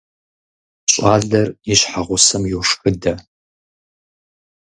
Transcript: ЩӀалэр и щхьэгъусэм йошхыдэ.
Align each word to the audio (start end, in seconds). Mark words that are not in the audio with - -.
ЩӀалэр 0.91 1.47
и 1.71 1.75
щхьэгъусэм 1.79 2.43
йошхыдэ. 2.51 3.13